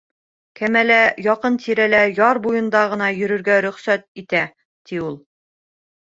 Кәмәлә 0.59 0.95
яҡын-тирәлә, 1.25 1.99
яр 2.21 2.39
буйында 2.47 2.81
ғына 2.95 3.11
йөрөргә 3.19 3.59
рөхсәт 3.67 4.09
итә, 4.25 4.43
ти, 4.57 5.05
ул. 5.13 5.21